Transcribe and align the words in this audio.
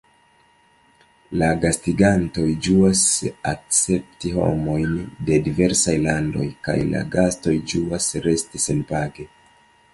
La 1.41 1.49
gastigantoj 1.65 2.45
ĝuas 2.67 3.03
akcepti 3.53 4.33
homojn 4.39 4.97
de 5.29 5.39
diversaj 5.51 5.97
landoj, 6.09 6.49
kaj 6.69 6.79
la 6.95 7.07
gastoj 7.19 7.57
ĝuas 7.75 8.13
resti 8.29 8.67
senpage. 8.69 9.31